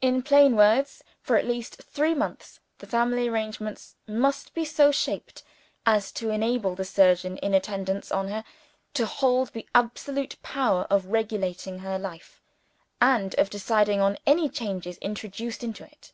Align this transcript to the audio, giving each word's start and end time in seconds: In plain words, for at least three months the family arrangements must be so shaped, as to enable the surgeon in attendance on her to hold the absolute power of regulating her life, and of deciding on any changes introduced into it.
In 0.00 0.24
plain 0.24 0.56
words, 0.56 1.04
for 1.22 1.36
at 1.36 1.46
least 1.46 1.80
three 1.84 2.12
months 2.12 2.58
the 2.78 2.86
family 2.88 3.28
arrangements 3.28 3.94
must 4.08 4.52
be 4.52 4.64
so 4.64 4.90
shaped, 4.90 5.44
as 5.86 6.10
to 6.14 6.30
enable 6.30 6.74
the 6.74 6.84
surgeon 6.84 7.36
in 7.36 7.54
attendance 7.54 8.10
on 8.10 8.26
her 8.26 8.42
to 8.94 9.06
hold 9.06 9.52
the 9.52 9.68
absolute 9.76 10.34
power 10.42 10.84
of 10.90 11.06
regulating 11.06 11.78
her 11.78 11.96
life, 11.96 12.42
and 13.00 13.36
of 13.36 13.50
deciding 13.50 14.00
on 14.00 14.18
any 14.26 14.48
changes 14.48 14.98
introduced 14.98 15.62
into 15.62 15.84
it. 15.84 16.10